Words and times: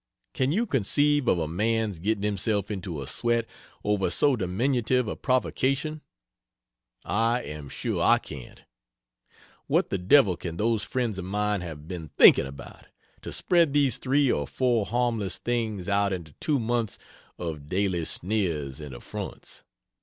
Can 0.33 0.51
you 0.51 0.65
conceive 0.65 1.27
of 1.27 1.37
a 1.37 1.47
man's 1.47 1.99
getting 1.99 2.23
himself 2.23 2.71
into 2.71 3.03
a 3.03 3.05
sweat 3.05 3.47
over 3.83 4.09
so 4.09 4.35
diminutive 4.35 5.07
a 5.07 5.15
provocation? 5.15 6.01
I 7.05 7.43
am 7.43 7.69
sure 7.69 8.01
I 8.01 8.17
can't. 8.17 8.63
What 9.67 9.91
the 9.91 9.99
devil 9.99 10.35
can 10.37 10.57
those 10.57 10.83
friends 10.83 11.19
of 11.19 11.25
mine 11.25 11.61
have 11.61 11.87
been 11.87 12.09
thinking 12.17 12.47
about, 12.47 12.87
to 13.21 13.31
spread 13.31 13.73
these 13.73 13.99
3 13.99 14.31
or 14.31 14.47
4 14.47 14.87
harmless 14.87 15.37
things 15.37 15.87
out 15.87 16.13
into 16.13 16.33
two 16.39 16.57
months 16.57 16.97
of 17.37 17.69
daily 17.69 18.03
sneers 18.03 18.79
and 18.79 18.95
affronts? 18.95 19.61